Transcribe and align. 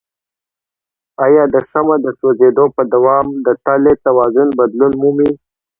آیا 1.25 1.43
د 1.53 1.55
شمع 1.69 1.97
د 2.01 2.07
سوځیدو 2.19 2.65
په 2.75 2.81
دوام 2.93 3.25
د 3.45 3.47
تلې 3.65 3.93
توازن 4.05 4.47
بدلون 4.59 4.93
مومي؟ 5.01 5.31